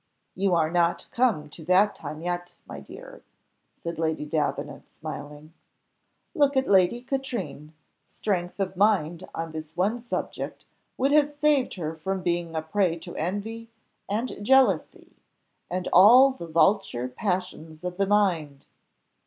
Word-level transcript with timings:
"You 0.33 0.55
are 0.55 0.71
not 0.71 1.05
come 1.11 1.47
to 1.51 1.63
the 1.63 1.91
time 1.93 2.21
yet, 2.21 2.53
my 2.65 2.79
dear," 2.79 3.21
said 3.77 3.99
Lady 3.99 4.25
Davenant 4.25 4.89
smiling. 4.89 5.53
"Look 6.33 6.57
at 6.57 6.67
Lady 6.67 7.01
Katrine; 7.01 7.75
strength 8.03 8.59
of 8.59 8.75
mind 8.75 9.29
on 9.35 9.51
this 9.51 9.77
one 9.77 9.99
subject 9.99 10.65
would 10.97 11.11
have 11.11 11.29
saved 11.29 11.75
her 11.75 11.93
from 11.93 12.23
being 12.23 12.55
a 12.55 12.63
prey 12.63 12.97
to 12.97 13.15
envy, 13.15 13.69
and 14.09 14.43
jealousy, 14.43 15.17
and 15.69 15.87
all 15.93 16.31
the 16.31 16.47
vulture 16.47 17.07
passions 17.07 17.83
of 17.83 17.97
the 17.97 18.07
mind. 18.07 18.65